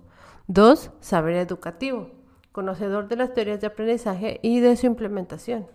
Dos, 0.47 0.91
Saber 1.01 1.35
educativo, 1.35 2.11
conocedor 2.53 3.09
de 3.09 3.17
las 3.17 3.33
teorías 3.33 3.59
de 3.59 3.67
aprendizaje 3.67 4.39
y 4.41 4.61
de 4.61 4.77
su 4.77 4.85
implementación. 4.85 5.67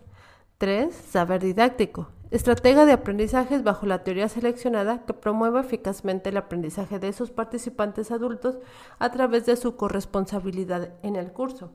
3. 0.57 0.95
Saber 0.95 1.43
didáctico. 1.43 2.07
Estratega 2.31 2.85
de 2.85 2.93
aprendizajes 2.93 3.63
bajo 3.63 3.85
la 3.85 4.03
teoría 4.03 4.29
seleccionada 4.29 5.05
que 5.05 5.13
promueva 5.13 5.61
eficazmente 5.61 6.29
el 6.29 6.37
aprendizaje 6.37 6.97
de 6.97 7.13
sus 7.13 7.29
participantes 7.29 8.09
adultos 8.09 8.57
a 8.97 9.11
través 9.11 9.45
de 9.45 9.55
su 9.57 9.75
corresponsabilidad 9.75 10.93
en 11.03 11.15
el 11.17 11.31
curso. 11.33 11.71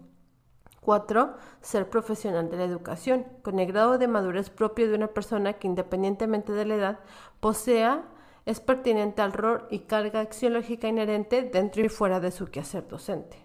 4. 0.84 1.34
Ser 1.60 1.88
profesional 1.88 2.50
de 2.50 2.56
la 2.58 2.64
educación, 2.64 3.26
con 3.42 3.58
el 3.58 3.66
grado 3.66 3.98
de 3.98 4.08
madurez 4.08 4.50
propio 4.50 4.88
de 4.88 4.94
una 4.94 5.08
persona 5.08 5.54
que 5.54 5.66
independientemente 5.66 6.52
de 6.52 6.64
la 6.64 6.74
edad 6.74 6.98
posea, 7.40 8.04
es 8.46 8.60
pertinente 8.60 9.22
al 9.22 9.32
rol 9.32 9.66
y 9.70 9.80
carga 9.80 10.20
axiológica 10.20 10.88
inherente 10.88 11.42
dentro 11.42 11.84
y 11.84 11.88
fuera 11.88 12.20
de 12.20 12.30
su 12.30 12.46
quehacer 12.46 12.86
docente. 12.86 13.38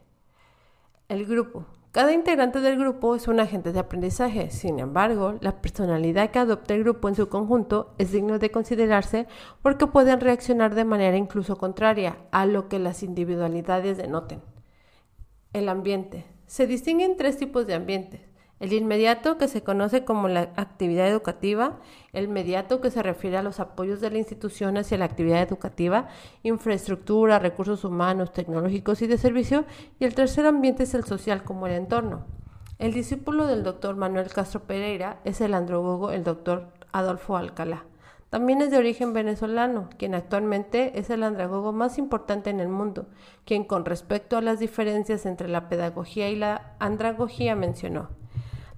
El 1.08 1.25
grupo. 1.25 1.65
Cada 1.91 2.13
integrante 2.13 2.62
del 2.62 2.77
grupo 2.77 3.15
es 3.15 3.27
un 3.27 3.39
agente 3.39 3.72
de 3.72 3.79
aprendizaje, 3.79 4.51
sin 4.51 4.77
embargo, 4.77 5.39
la 5.41 5.60
personalidad 5.60 6.29
que 6.29 6.38
adopta 6.38 6.75
el 6.75 6.84
grupo 6.84 7.10
en 7.10 7.15
su 7.15 7.29
conjunto 7.29 7.96
es 7.98 8.12
digno 8.12 8.38
de 8.38 8.51
considerarse 8.51 9.25
porque 9.63 9.88
pueden 9.88 10.19
reaccionar 10.19 10.75
de 10.75 10.86
manera 10.86 11.17
incluso 11.17 11.58
contraria 11.58 12.17
a 12.31 12.46
lo 12.46 12.69
que 12.69 12.77
las 12.77 13.01
individualidades 13.01 13.98
denoten. 13.98 14.43
El 15.51 15.67
ambiente. 15.67 16.27
Se 16.50 16.65
distinguen 16.65 17.15
tres 17.15 17.38
tipos 17.38 17.68
de 17.68 17.75
ambientes. 17.75 18.22
El 18.60 18.74
inmediato, 18.74 19.38
que 19.38 19.48
se 19.48 19.62
conoce 19.62 20.03
como 20.03 20.27
la 20.27 20.50
actividad 20.56 21.08
educativa, 21.08 21.77
el 22.12 22.27
mediato, 22.27 22.82
que 22.82 22.89
se 22.89 23.03
refiere 23.03 23.38
a 23.38 23.44
los 23.44 23.60
apoyos 23.60 24.01
de 24.01 24.10
la 24.10 24.18
institución 24.18 24.75
hacia 24.75 24.98
la 24.98 25.06
actividad 25.06 25.44
educativa, 25.44 26.08
infraestructura, 26.41 27.38
recursos 27.38 27.84
humanos, 27.84 28.34
tecnológicos 28.34 29.03
y 29.03 29.08
de 29.08 29.20
servicio, 29.20 29.65
y 30.00 30.06
el 30.06 30.15
tercer 30.15 30.48
ambiente 30.48 30.84
es 30.84 30.96
el 30.96 31.03
social, 31.03 31.44
como 31.44 31.68
el 31.68 31.74
entorno. 31.74 32.25
El 32.79 32.94
discípulo 32.94 33.46
del 33.46 33.62
doctor 33.62 33.96
Manuel 33.96 34.34
Castro 34.34 34.63
Pereira 34.63 35.20
es 35.25 35.41
el 35.41 35.53
androgogo, 35.53 36.10
el 36.10 36.24
doctor 36.24 36.70
Adolfo 36.91 37.38
Alcalá. 37.38 37.86
También 38.29 38.62
es 38.62 38.69
de 38.69 38.77
origen 38.77 39.12
venezolano, 39.13 39.89
quien 39.98 40.13
actualmente 40.13 41.00
es 41.00 41.09
el 41.09 41.24
andragogo 41.24 41.71
más 41.71 41.98
importante 41.98 42.51
en 42.51 42.59
el 42.59 42.69
mundo, 42.69 43.07
quien 43.43 43.63
con 43.63 43.86
respecto 43.86 44.38
a 44.38 44.41
las 44.41 44.59
diferencias 44.59 45.25
entre 45.25 45.48
la 45.48 45.67
pedagogía 45.67 46.29
y 46.29 46.36
la 46.36 46.75
andragogía 46.79 47.55
mencionó. 47.55 48.19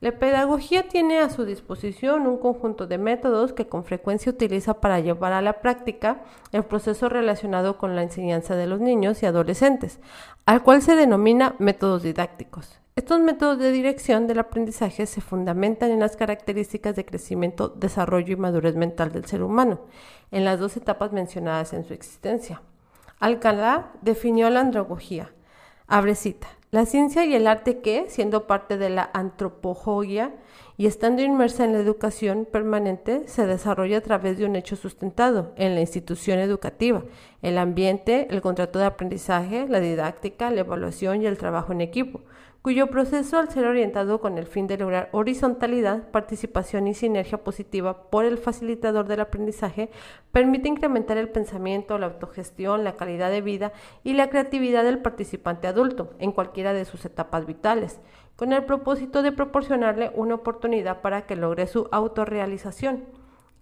La 0.02 0.14
pedagogía 0.14 0.88
tiene 0.88 1.20
a 1.20 1.30
su 1.30 1.46
disposición 1.46 2.26
un 2.26 2.40
conjunto 2.40 2.88
de 2.88 2.98
métodos 2.98 3.54
que 3.54 3.68
con 3.68 3.84
frecuencia 3.84 4.32
utiliza 4.32 4.82
para 4.82 5.00
llevar 5.00 5.32
a 5.32 5.44
la 5.44 5.62
práctica 5.62 6.24
el 6.52 6.64
proceso 6.64 7.08
relacionado 7.08 7.78
con 7.78 7.96
la 7.96 8.02
enseñanza 8.02 8.56
de 8.56 8.66
los 8.66 8.80
niños 8.80 9.22
y 9.22 9.28
adolescentes, 9.28 10.00
al 10.48 10.64
cual 10.64 10.82
se 10.82 10.96
denomina 10.96 11.54
métodos 11.60 12.02
didácticos. 12.02 12.80
Estos 12.96 13.20
métodos 13.20 13.60
de 13.60 13.72
dirección 13.72 14.26
del 14.26 14.40
aprendizaje 14.40 15.06
se 15.06 15.22
fundamentan 15.22 15.92
en 15.92 16.00
las 16.00 16.16
características 16.16 16.96
de 16.96 17.06
crecimiento, 17.06 17.70
desarrollo 17.70 18.34
y 18.34 18.38
madurez 18.38 18.76
mental 18.76 19.12
del 19.12 19.26
ser 19.26 19.44
humano, 19.44 19.82
en 20.32 20.46
las 20.46 20.60
dos 20.60 20.78
etapas 20.78 21.12
mencionadas 21.12 21.74
en 21.74 21.86
su 21.86 21.94
existencia. 21.94 22.64
Alcalá 23.20 23.92
definió 24.02 24.50
la 24.50 24.62
andragogía. 24.62 25.30
Abre 25.94 26.16
cita. 26.16 26.48
La 26.72 26.86
ciencia 26.86 27.26
y 27.26 27.36
el 27.36 27.48
arte 27.48 27.80
que, 27.80 28.06
siendo 28.08 28.48
parte 28.48 28.78
de 28.78 28.90
la 28.90 29.10
antropogogia 29.14 30.34
y 30.78 30.86
estando 30.86 31.22
inmersa 31.22 31.66
en 31.66 31.74
la 31.74 31.80
educación 31.80 32.48
permanente, 32.50 33.28
se 33.28 33.46
desarrolla 33.46 33.98
a 33.98 34.02
través 34.02 34.38
de 34.38 34.46
un 34.46 34.56
hecho 34.56 34.78
sustentado 34.78 35.52
en 35.58 35.76
la 35.76 35.82
institución 35.82 36.40
educativa, 36.40 37.04
el 37.42 37.58
ambiente, 37.58 38.28
el 38.30 38.40
contrato 38.40 38.80
de 38.80 38.86
aprendizaje, 38.86 39.68
la 39.68 39.82
didáctica, 39.82 40.50
la 40.50 40.62
evaluación 40.62 41.24
y 41.24 41.26
el 41.26 41.38
trabajo 41.38 41.74
en 41.74 41.82
equipo, 41.82 42.22
cuyo 42.62 42.88
proceso, 42.88 43.40
al 43.40 43.50
ser 43.50 43.66
orientado 43.66 44.22
con 44.22 44.38
el 44.38 44.46
fin 44.46 44.68
de 44.68 44.78
lograr 44.78 45.10
horizontalidad, 45.14 46.10
participación 46.12 46.88
y 46.88 46.94
sinergia 46.94 47.44
positiva 47.44 48.10
por 48.12 48.24
el 48.24 48.38
facilitador 48.38 49.08
del 49.08 49.22
aprendizaje, 49.22 49.90
permite 50.32 50.70
incrementar 50.70 51.18
el 51.18 51.30
pensamiento, 51.30 51.98
la 51.98 52.06
autogestión, 52.06 52.84
la 52.84 52.96
calidad 52.96 53.32
de 53.32 53.42
vida 53.42 53.74
y 54.04 54.14
la 54.14 54.30
creatividad 54.30 54.84
del 54.84 55.00
participante 55.00 55.68
adulto 55.68 56.12
en 56.20 56.32
cualquiera 56.32 56.74
de 56.74 56.86
sus 56.86 57.04
etapas 57.04 57.48
vitales, 57.48 58.00
con 58.36 58.54
el 58.54 58.64
propósito 58.64 59.24
de 59.24 59.32
proporcionarle 59.32 60.12
una 60.14 60.36
oportunidad 60.36 61.02
para 61.02 61.26
que 61.26 61.36
logre 61.36 61.66
su 61.66 61.88
autorrealización. 61.92 63.06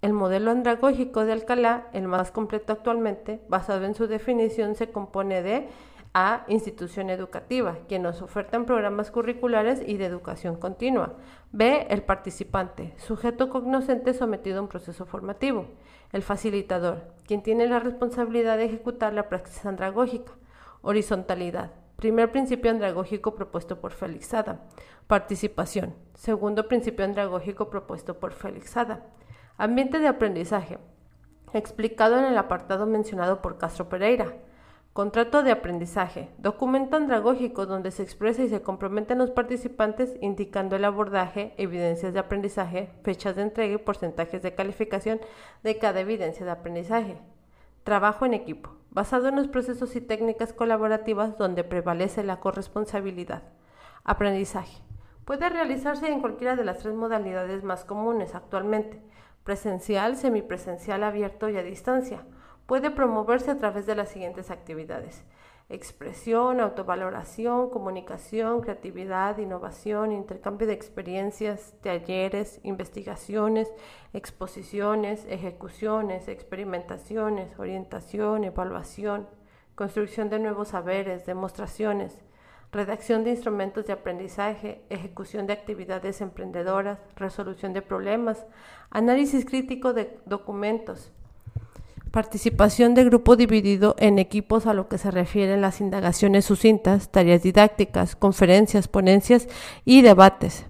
El 0.01 0.13
modelo 0.13 0.51
andragógico 0.51 1.25
de 1.25 1.33
Alcalá, 1.33 1.87
el 1.93 2.07
más 2.07 2.31
completo 2.31 2.73
actualmente, 2.73 3.41
basado 3.49 3.85
en 3.85 3.95
su 3.95 4.07
definición, 4.07 4.75
se 4.75 4.89
compone 4.89 5.41
de 5.41 5.67
a 6.21 6.43
institución 6.49 7.09
educativa, 7.09 7.77
quien 7.87 8.01
nos 8.01 8.21
ofertan 8.21 8.65
programas 8.65 9.09
curriculares 9.09 9.81
y 9.85 9.95
de 9.95 10.03
educación 10.03 10.57
continua. 10.57 11.13
B, 11.53 11.87
el 11.89 12.03
participante, 12.03 12.93
sujeto 12.97 13.49
cognoscente 13.49 14.13
sometido 14.13 14.59
a 14.59 14.61
un 14.63 14.67
proceso 14.67 15.05
formativo. 15.05 15.67
El 16.11 16.21
facilitador, 16.21 17.13
quien 17.25 17.41
tiene 17.41 17.67
la 17.67 17.79
responsabilidad 17.79 18.57
de 18.57 18.65
ejecutar 18.65 19.13
la 19.13 19.29
praxis 19.29 19.65
andragógica. 19.65 20.33
Horizontalidad, 20.81 21.71
primer 21.95 22.33
principio 22.33 22.69
andragógico 22.69 23.33
propuesto 23.33 23.79
por 23.79 23.93
Félix 23.93 24.33
Ada. 24.33 24.59
Participación, 25.07 25.95
segundo 26.15 26.67
principio 26.67 27.05
andragógico 27.05 27.69
propuesto 27.69 28.19
por 28.19 28.33
Félix 28.33 28.75
Ada. 28.75 29.05
Ambiente 29.57 29.99
de 29.99 30.07
aprendizaje, 30.09 30.79
explicado 31.53 32.17
en 32.17 32.25
el 32.25 32.37
apartado 32.37 32.85
mencionado 32.85 33.41
por 33.41 33.57
Castro 33.57 33.87
Pereira. 33.87 34.35
Contrato 34.99 35.43
de 35.43 35.51
aprendizaje. 35.51 36.27
Documento 36.39 36.97
andragógico 36.97 37.65
donde 37.65 37.89
se 37.89 38.03
expresa 38.03 38.43
y 38.43 38.49
se 38.49 38.61
comprometen 38.61 39.17
los 39.17 39.31
participantes 39.31 40.17
indicando 40.19 40.75
el 40.75 40.83
abordaje, 40.83 41.53
evidencias 41.55 42.11
de 42.11 42.19
aprendizaje, 42.19 42.89
fechas 43.01 43.37
de 43.37 43.43
entrega 43.43 43.75
y 43.75 43.77
porcentajes 43.77 44.41
de 44.41 44.55
calificación 44.55 45.21
de 45.63 45.77
cada 45.77 46.01
evidencia 46.01 46.45
de 46.45 46.51
aprendizaje. 46.51 47.17
Trabajo 47.85 48.25
en 48.25 48.33
equipo. 48.33 48.71
Basado 48.89 49.29
en 49.29 49.37
los 49.37 49.47
procesos 49.47 49.95
y 49.95 50.01
técnicas 50.01 50.51
colaborativas 50.51 51.37
donde 51.37 51.63
prevalece 51.63 52.21
la 52.25 52.41
corresponsabilidad. 52.41 53.43
Aprendizaje. 54.03 54.81
Puede 55.23 55.47
realizarse 55.47 56.11
en 56.11 56.19
cualquiera 56.19 56.57
de 56.57 56.65
las 56.65 56.79
tres 56.79 56.93
modalidades 56.93 57.63
más 57.63 57.85
comunes 57.85 58.35
actualmente. 58.35 59.01
Presencial, 59.45 60.17
semipresencial, 60.17 61.05
abierto 61.05 61.47
y 61.47 61.55
a 61.55 61.63
distancia 61.63 62.25
puede 62.69 62.91
promoverse 62.91 63.49
a 63.49 63.57
través 63.57 63.87
de 63.87 63.95
las 63.95 64.09
siguientes 64.09 64.51
actividades. 64.51 65.23
Expresión, 65.69 66.59
autovaloración, 66.59 67.71
comunicación, 67.71 68.61
creatividad, 68.61 69.39
innovación, 69.39 70.11
intercambio 70.11 70.67
de 70.67 70.73
experiencias, 70.73 71.73
talleres, 71.81 72.59
investigaciones, 72.61 73.73
exposiciones, 74.13 75.25
ejecuciones, 75.27 76.27
experimentaciones, 76.27 77.57
orientación, 77.57 78.43
evaluación, 78.43 79.27
construcción 79.73 80.29
de 80.29 80.37
nuevos 80.37 80.67
saberes, 80.67 81.25
demostraciones, 81.25 82.21
redacción 82.71 83.23
de 83.23 83.31
instrumentos 83.31 83.87
de 83.87 83.93
aprendizaje, 83.93 84.83
ejecución 84.91 85.47
de 85.47 85.53
actividades 85.53 86.21
emprendedoras, 86.21 86.99
resolución 87.15 87.73
de 87.73 87.81
problemas, 87.81 88.45
análisis 88.91 89.43
crítico 89.43 89.93
de 89.93 90.19
documentos, 90.27 91.11
Participación 92.11 92.95
de 92.95 93.03
grupo 93.03 93.35
dividido 93.35 93.95
en 93.99 94.17
equipos 94.17 94.65
a 94.65 94.73
lo 94.73 94.87
que 94.87 94.97
se 94.97 95.11
refieren 95.11 95.61
las 95.61 95.79
indagaciones 95.79 96.43
sucintas, 96.43 97.09
tareas 97.09 97.43
didácticas, 97.43 98.15
conferencias, 98.15 98.87
ponencias 98.87 99.47
y 99.85 100.01
debates. 100.01 100.65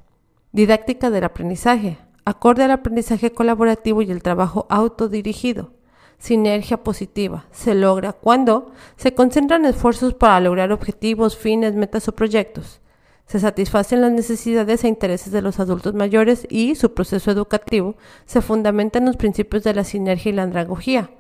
Didáctica 0.52 1.10
del 1.10 1.24
aprendizaje, 1.24 1.98
acorde 2.26 2.64
al 2.64 2.72
aprendizaje 2.72 3.32
colaborativo 3.32 4.02
y 4.02 4.12
el 4.12 4.22
trabajo 4.22 4.68
autodirigido. 4.70 5.72
Sinergia 6.18 6.84
positiva. 6.84 7.46
Se 7.52 7.74
logra 7.74 8.12
cuando 8.12 8.74
se 8.98 9.14
concentran 9.14 9.64
esfuerzos 9.64 10.16
para 10.16 10.42
lograr 10.42 10.74
objetivos, 10.74 11.38
fines, 11.38 11.74
metas 11.74 12.10
o 12.10 12.12
proyectos. 12.12 12.82
Se 13.28 13.40
satisfacen 13.40 14.02
las 14.02 14.12
necesidades 14.12 14.84
e 14.84 14.90
intereses 14.90 15.32
de 15.32 15.42
los 15.42 15.62
adultos 15.62 15.94
mayores 15.94 16.46
y 16.50 16.76
su 16.76 16.94
proceso 16.94 17.32
educativo 17.32 17.96
se 18.26 18.42
fundamenta 18.42 19.00
en 19.00 19.06
los 19.06 19.16
principios 19.16 19.64
de 19.64 19.74
la 19.74 19.86
sinergia 19.86 20.32
y 20.32 20.36
la 20.36 20.44
andragogía 20.44 21.12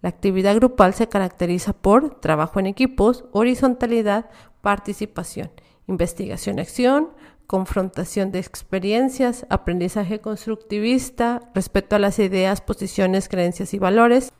la 0.00 0.10
actividad 0.10 0.54
grupal 0.56 0.94
se 0.94 1.08
caracteriza 1.08 1.72
por 1.72 2.20
trabajo 2.20 2.60
en 2.60 2.66
equipos, 2.66 3.24
horizontalidad, 3.32 4.30
participación, 4.60 5.50
investigación-acción, 5.86 7.10
confrontación 7.46 8.32
de 8.32 8.40
experiencias, 8.40 9.46
aprendizaje 9.48 10.20
constructivista, 10.20 11.50
respeto 11.54 11.96
a 11.96 11.98
las 11.98 12.18
ideas, 12.18 12.60
posiciones, 12.60 13.28
creencias 13.28 13.72
y 13.72 13.78
valores, 13.78 14.32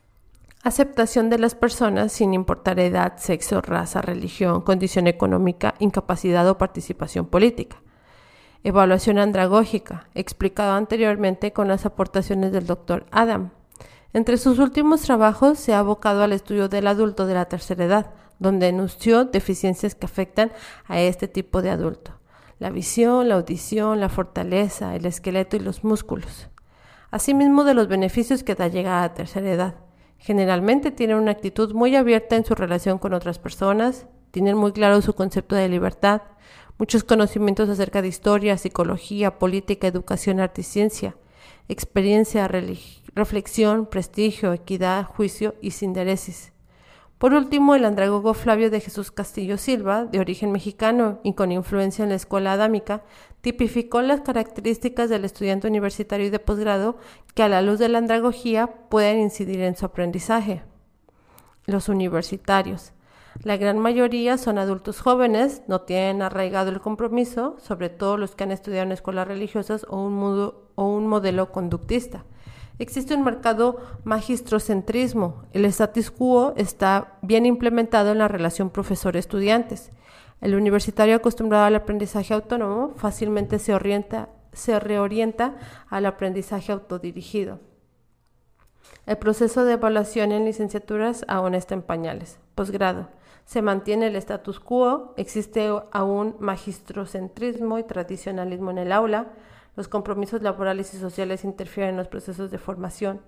aceptación 0.63 1.31
de 1.31 1.39
las 1.39 1.55
personas 1.55 2.13
sin 2.13 2.35
importar 2.35 2.81
edad, 2.81 3.19
sexo, 3.19 3.61
raza, 3.61 4.03
religión, 4.03 4.63
condición 4.63 5.07
económica, 5.07 5.75
incapacidad 5.79 6.49
o 6.49 6.59
participación 6.59 7.27
política. 7.27 7.77
Evaluación 8.65 9.19
andragógica, 9.19 10.09
explicado 10.15 10.73
anteriormente 10.73 11.53
con 11.53 11.69
las 11.69 11.87
aportaciones 11.87 12.51
del 12.51 12.67
Dr. 12.67 13.07
Adam. 13.13 13.53
Entre 14.13 14.39
sus 14.39 14.59
últimos 14.59 15.03
trabajos 15.03 15.59
se 15.59 15.75
ha 15.75 15.81
abocado 15.81 16.23
al 16.23 16.33
estudio 16.33 16.69
del 16.69 16.87
adulto 16.87 17.27
de 17.27 17.35
la 17.35 17.47
tercera 17.47 17.85
edad, 17.85 18.11
donde 18.39 18.67
denunció 18.67 19.25
deficiencias 19.25 19.95
que 19.95 20.07
afectan 20.07 20.53
a 20.87 21.01
este 21.01 21.29
tipo 21.29 21.63
de 21.63 21.71
adulto. 21.71 22.13
La 22.59 22.71
visión, 22.71 23.29
la 23.29 23.35
audición, 23.35 24.01
la 24.01 24.09
fortaleza, 24.09 24.95
el 24.97 25.05
esqueleto 25.07 25.57
y 25.57 25.61
los 25.61 25.85
músculos. 25.85 26.49
Asimismo 27.11 27.65
de 27.65 27.75
los 27.75 27.89
beneficios 27.89 28.43
que 28.43 28.55
da 28.55 28.69
llegar 28.69 29.05
a 29.05 29.15
tercera 29.15 29.51
edad. 29.51 29.75
Generalmente 30.19 30.91
tienen 30.91 31.19
una 31.19 31.33
actitud 31.33 31.75
muy 31.75 31.95
abierta 31.95 32.37
en 32.37 32.45
su 32.45 32.55
relación 32.55 32.99
con 32.99 33.13
otras 33.13 33.39
personas, 33.39 34.07
tienen 34.31 34.57
muy 34.57 34.73
claro 34.73 35.03
su 35.03 35.15
concepto 35.15 35.55
de 35.55 35.69
libertad, 35.69 36.23
muchos 36.79 37.05
conocimientos 37.05 37.69
acerca 37.69 38.03
de 38.03 38.09
historia, 38.09 38.59
psicología, 38.59 39.39
política, 39.39 39.87
educación, 39.87 40.41
arte 40.41 40.63
y 40.63 40.65
ciencia, 40.65 41.17
experiencia, 41.69 42.49
reflexión, 43.17 43.87
prestigio, 43.87 44.53
equidad, 44.53 45.07
juicio 45.07 45.55
y 45.63 45.73
sinderesis. 45.73 46.53
Por 47.17 47.33
último, 47.33 47.75
el 47.75 47.87
andragogo 47.87 48.35
Flavio 48.35 48.71
de 48.71 48.79
Jesús 48.79 49.11
Castillo 49.11 49.57
Silva, 49.57 50.05
de 50.05 50.21
origen 50.21 50.53
mexicano 50.53 51.19
y 51.25 51.33
con 51.33 51.51
influencia 51.51 52.03
en 52.03 52.11
la 52.11 52.17
escuela 52.17 52.53
adámica, 52.53 53.05
tipificó 53.41 54.03
las 54.03 54.21
características 54.21 55.09
del 55.09 55.25
estudiante 55.25 55.67
universitario 55.67 56.27
y 56.27 56.31
de 56.31 56.39
posgrado 56.39 56.99
que 57.35 57.43
a 57.43 57.49
la 57.49 57.63
luz 57.63 57.79
de 57.79 57.89
la 57.89 57.99
andragogía 57.99 58.67
pueden 58.67 59.19
incidir 59.19 59.63
en 59.63 59.77
su 59.77 59.87
aprendizaje. 59.87 60.63
Los 61.65 61.89
universitarios. 61.89 62.93
La 63.43 63.57
gran 63.57 63.79
mayoría 63.79 64.37
son 64.37 64.59
adultos 64.59 65.01
jóvenes, 65.01 65.63
no 65.69 65.81
tienen 65.81 66.21
arraigado 66.21 66.69
el 66.69 66.81
compromiso, 66.81 67.57
sobre 67.61 67.89
todo 67.89 68.19
los 68.19 68.35
que 68.35 68.45
han 68.45 68.53
estudiado 68.53 68.85
en 68.85 68.93
escuelas 68.93 69.27
religiosas 69.27 69.87
o 69.89 70.03
un, 70.05 70.53
o 70.75 70.85
un 70.85 71.07
modelo 71.07 71.51
conductista. 71.51 72.27
Existe 72.79 73.15
un 73.15 73.23
marcado 73.23 73.79
magistrocentrismo. 74.05 75.45
El 75.53 75.65
status 75.65 76.11
quo 76.11 76.53
está 76.57 77.19
bien 77.23 77.47
implementado 77.47 78.13
en 78.13 78.19
la 78.19 78.29
relación 78.29 78.71
profesor-estudiantes. 78.71 79.93
El 80.41 80.55
universitario 80.55 81.17
acostumbrado 81.17 81.65
al 81.65 81.75
aprendizaje 81.75 82.35
autónomo 82.35 82.93
fácilmente 82.97 83.59
se, 83.59 83.75
orienta, 83.75 84.29
se 84.53 84.79
reorienta 84.79 85.57
al 85.89 86.05
aprendizaje 86.05 86.73
autodirigido. 86.73 87.61
El 89.07 89.17
proceso 89.17 89.65
de 89.65 89.75
evaluación 89.75 90.33
en 90.33 90.45
licenciaturas 90.45 91.25
aún 91.29 91.55
está 91.55 91.75
en 91.75 91.83
pañales. 91.83 92.39
Posgrado 92.55 93.09
se 93.47 93.63
mantiene 93.63 94.09
el 94.09 94.17
status 94.17 94.59
quo, 94.59 95.15
existe 95.17 95.71
aún 95.93 96.37
magistrocentrismo 96.41 97.79
y 97.79 97.85
tradicionalismo 97.85 98.73
en 98.73 98.79
el 98.79 98.93
aula, 98.93 99.29
los 99.77 99.89
compromisos 99.89 100.43
laborales 100.43 100.93
y 100.95 100.99
sociales 100.99 101.45
interfieren 101.45 101.91
en 101.91 101.97
los 101.99 102.09
procesos 102.09 102.51
de 102.51 102.59
formación, 102.59 103.21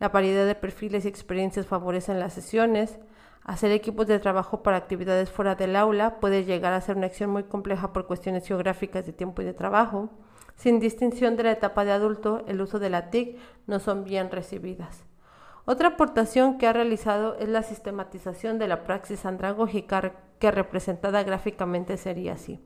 la 0.00 0.10
variedad 0.10 0.46
de 0.46 0.54
perfiles 0.54 1.04
y 1.04 1.08
experiencias 1.08 1.66
favorecen 1.66 2.20
las 2.20 2.34
sesiones, 2.34 2.98
hacer 3.42 3.70
equipos 3.72 4.06
de 4.06 4.18
trabajo 4.18 4.62
para 4.62 4.76
actividades 4.76 5.30
fuera 5.30 5.54
del 5.54 5.76
aula 5.76 6.20
puede 6.20 6.44
llegar 6.44 6.72
a 6.72 6.80
ser 6.80 6.96
una 6.96 7.06
acción 7.06 7.30
muy 7.30 7.44
compleja 7.44 7.92
por 7.92 8.06
cuestiones 8.06 8.46
geográficas 8.46 9.06
de 9.06 9.12
tiempo 9.12 9.42
y 9.42 9.44
de 9.44 9.54
trabajo, 9.54 10.10
sin 10.56 10.78
distinción 10.78 11.36
de 11.36 11.44
la 11.44 11.52
etapa 11.52 11.84
de 11.84 11.92
adulto, 11.92 12.44
el 12.46 12.60
uso 12.60 12.78
de 12.78 12.90
la 12.90 13.10
TIC 13.10 13.38
no 13.66 13.80
son 13.80 14.04
bien 14.04 14.30
recibidas. 14.30 15.04
Otra 15.66 15.88
aportación 15.88 16.58
que 16.58 16.66
ha 16.66 16.72
realizado 16.72 17.36
es 17.38 17.48
la 17.48 17.62
sistematización 17.62 18.58
de 18.58 18.68
la 18.68 18.84
praxis 18.84 19.24
andragógica 19.24 20.12
que 20.38 20.50
representada 20.50 21.22
gráficamente 21.22 21.96
sería 21.96 22.34
así. 22.34 22.62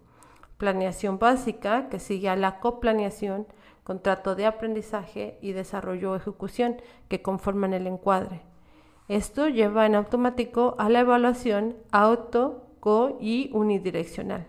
Planeación 0.59 1.21
básica 1.21 1.88
que 1.88 2.01
sigue 2.01 2.29
a 2.29 2.35
la 2.37 2.59
coplaneación, 2.59 3.47
contrato 3.85 4.35
de 4.35 4.44
aprendizaje 4.44 5.38
y 5.40 5.53
desarrollo 5.53 6.12
o 6.12 6.16
ejecución 6.16 6.83
que 7.09 7.23
conforman 7.23 7.75
el 7.75 7.87
encuadre. 7.87 8.42
Esto 9.07 9.49
lleva 9.49 9.87
en 9.87 9.94
automático 9.94 10.75
a 10.79 10.90
la 10.90 11.01
evaluación 11.01 11.77
auto, 11.92 12.66
co 12.81 13.16
y 13.21 13.51
unidireccional. 13.55 14.49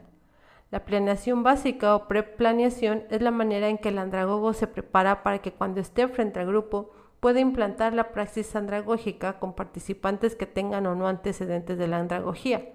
La 0.72 0.84
planeación 0.84 1.43
básica 1.43 1.95
o 1.95 2.08
preplaneación 2.08 3.04
es 3.12 3.22
la 3.22 3.32
manera 3.32 3.69
en 3.69 3.78
que 3.78 3.89
el 3.89 4.00
andragogo 4.00 4.54
se 4.54 4.67
prepara 4.67 5.22
para 5.24 5.39
que 5.39 5.54
cuando 5.54 5.80
esté 5.80 6.08
frente 6.08 6.39
al 6.39 6.48
grupo 6.48 6.91
puede 7.19 7.39
implantar 7.39 7.93
la 7.93 8.12
praxis 8.12 8.56
andragógica 8.56 9.39
con 9.39 9.54
participantes 9.54 10.36
que 10.36 10.48
tengan 10.48 10.88
o 10.88 10.95
no 10.95 11.08
antecedentes 11.08 11.78
de 11.78 11.88
la 11.88 12.00
andragogía. 12.00 12.74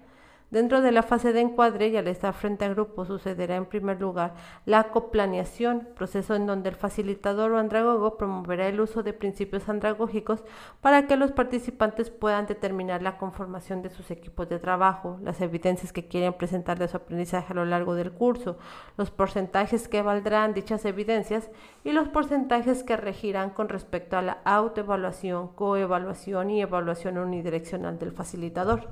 Dentro 0.51 0.81
de 0.81 0.91
la 0.91 1.01
fase 1.01 1.33
de 1.33 1.41
encuadre 1.41 1.87
y 1.87 1.97
al 1.97 2.07
estar 2.07 2.31
frente 2.33 2.65
al 2.65 2.75
grupo 2.75 3.03
sucederá 3.03 3.55
en 3.55 3.65
primer 3.65 3.99
lugar 3.99 4.35
la 4.65 4.85
coplaneación, 4.85 5.87
proceso 5.95 6.35
en 6.35 6.45
donde 6.45 6.69
el 6.69 6.75
facilitador 6.75 7.51
o 7.51 7.57
andragogo 7.57 8.15
promoverá 8.15 8.67
el 8.67 8.79
uso 8.79 9.01
de 9.01 9.13
principios 9.13 9.67
andragógicos 9.69 10.43
para 10.81 11.07
que 11.07 11.17
los 11.17 11.31
participantes 11.31 12.11
puedan 12.11 12.45
determinar 12.45 13.01
la 13.01 13.17
conformación 13.17 13.81
de 13.81 13.89
sus 13.89 14.11
equipos 14.11 14.47
de 14.47 14.59
trabajo, 14.59 15.17
las 15.23 15.41
evidencias 15.41 15.91
que 15.91 16.07
quieren 16.07 16.33
presentar 16.33 16.77
de 16.77 16.87
su 16.87 16.97
aprendizaje 16.97 17.51
a 17.51 17.55
lo 17.55 17.65
largo 17.65 17.95
del 17.95 18.11
curso, 18.11 18.57
los 18.97 19.09
porcentajes 19.09 19.87
que 19.87 20.03
valdrán 20.03 20.53
dichas 20.53 20.85
evidencias 20.85 21.49
y 21.83 21.91
los 21.91 22.07
porcentajes 22.09 22.83
que 22.83 22.97
regirán 22.97 23.49
con 23.49 23.67
respecto 23.67 24.15
a 24.15 24.21
la 24.21 24.37
autoevaluación, 24.45 25.47
coevaluación 25.49 26.51
y 26.51 26.61
evaluación 26.61 27.17
unidireccional 27.17 27.97
del 27.97 28.11
facilitador. 28.11 28.89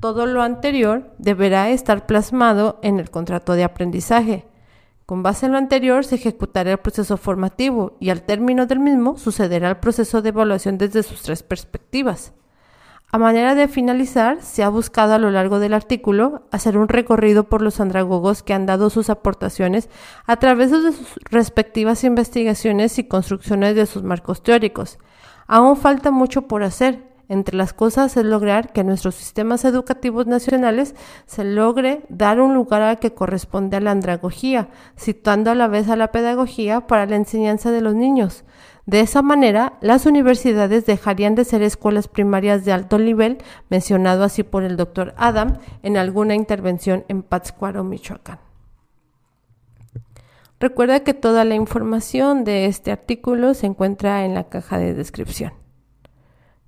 Todo 0.00 0.24
lo 0.24 0.40
anterior 0.40 1.14
deberá 1.18 1.68
estar 1.68 2.06
plasmado 2.06 2.78
en 2.82 2.98
el 2.98 3.10
contrato 3.10 3.52
de 3.52 3.64
aprendizaje. 3.64 4.46
Con 5.04 5.22
base 5.22 5.44
en 5.46 5.52
lo 5.52 5.58
anterior 5.58 6.06
se 6.06 6.14
ejecutará 6.14 6.72
el 6.72 6.78
proceso 6.78 7.18
formativo 7.18 7.96
y 8.00 8.08
al 8.08 8.22
término 8.22 8.64
del 8.64 8.80
mismo 8.80 9.18
sucederá 9.18 9.68
el 9.68 9.76
proceso 9.76 10.22
de 10.22 10.30
evaluación 10.30 10.78
desde 10.78 11.02
sus 11.02 11.20
tres 11.20 11.42
perspectivas. 11.42 12.32
A 13.12 13.18
manera 13.18 13.56
de 13.56 13.66
finalizar, 13.66 14.40
se 14.40 14.62
ha 14.62 14.68
buscado 14.68 15.14
a 15.14 15.18
lo 15.18 15.32
largo 15.32 15.58
del 15.58 15.74
artículo 15.74 16.44
hacer 16.52 16.78
un 16.78 16.88
recorrido 16.88 17.44
por 17.48 17.60
los 17.60 17.80
andragogos 17.80 18.44
que 18.44 18.54
han 18.54 18.66
dado 18.66 18.88
sus 18.88 19.10
aportaciones 19.10 19.90
a 20.26 20.36
través 20.36 20.70
de 20.70 20.92
sus 20.92 21.16
respectivas 21.28 22.04
investigaciones 22.04 22.98
y 23.00 23.08
construcciones 23.08 23.74
de 23.74 23.86
sus 23.86 24.04
marcos 24.04 24.44
teóricos. 24.44 24.98
Aún 25.48 25.76
falta 25.76 26.12
mucho 26.12 26.42
por 26.42 26.62
hacer, 26.62 27.09
entre 27.30 27.56
las 27.56 27.72
cosas 27.72 28.16
es 28.16 28.24
lograr 28.24 28.72
que 28.72 28.82
nuestros 28.82 29.14
sistemas 29.14 29.64
educativos 29.64 30.26
nacionales 30.26 30.96
se 31.26 31.44
logre 31.44 32.02
dar 32.08 32.40
un 32.40 32.54
lugar 32.54 32.82
al 32.82 32.98
que 32.98 33.14
corresponde 33.14 33.76
a 33.76 33.80
la 33.80 33.92
andragogía, 33.92 34.68
situando 34.96 35.52
a 35.52 35.54
la 35.54 35.68
vez 35.68 35.88
a 35.88 35.94
la 35.94 36.10
pedagogía 36.10 36.88
para 36.88 37.06
la 37.06 37.14
enseñanza 37.14 37.70
de 37.70 37.82
los 37.82 37.94
niños. 37.94 38.42
De 38.84 38.98
esa 38.98 39.22
manera, 39.22 39.74
las 39.80 40.06
universidades 40.06 40.86
dejarían 40.86 41.36
de 41.36 41.44
ser 41.44 41.62
escuelas 41.62 42.08
primarias 42.08 42.64
de 42.64 42.72
alto 42.72 42.98
nivel, 42.98 43.38
mencionado 43.68 44.24
así 44.24 44.42
por 44.42 44.64
el 44.64 44.76
doctor 44.76 45.14
Adam 45.16 45.58
en 45.84 45.98
alguna 45.98 46.34
intervención 46.34 47.04
en 47.06 47.22
Pátzcuaro, 47.22 47.84
Michoacán. 47.84 48.40
Recuerda 50.58 51.04
que 51.04 51.14
toda 51.14 51.44
la 51.44 51.54
información 51.54 52.42
de 52.42 52.66
este 52.66 52.90
artículo 52.90 53.54
se 53.54 53.66
encuentra 53.66 54.24
en 54.24 54.34
la 54.34 54.48
caja 54.48 54.78
de 54.78 54.94
descripción. 54.94 55.59